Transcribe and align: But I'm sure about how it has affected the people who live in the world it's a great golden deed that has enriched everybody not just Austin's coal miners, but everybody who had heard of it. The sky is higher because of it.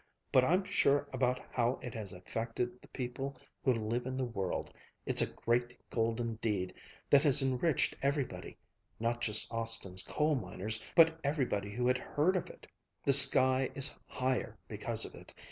But 0.31 0.43
I'm 0.43 0.63
sure 0.63 1.07
about 1.13 1.37
how 1.51 1.77
it 1.83 1.93
has 1.93 2.11
affected 2.11 2.81
the 2.81 2.87
people 2.87 3.39
who 3.63 3.71
live 3.71 4.07
in 4.07 4.17
the 4.17 4.25
world 4.25 4.73
it's 5.05 5.21
a 5.21 5.31
great 5.31 5.77
golden 5.91 6.37
deed 6.41 6.73
that 7.11 7.21
has 7.21 7.43
enriched 7.43 7.95
everybody 8.01 8.57
not 8.99 9.21
just 9.21 9.53
Austin's 9.53 10.01
coal 10.01 10.33
miners, 10.33 10.83
but 10.95 11.19
everybody 11.23 11.69
who 11.71 11.85
had 11.87 11.99
heard 11.99 12.35
of 12.35 12.49
it. 12.49 12.65
The 13.03 13.13
sky 13.13 13.69
is 13.75 13.95
higher 14.07 14.57
because 14.67 15.05
of 15.05 15.13
it. 15.13 15.35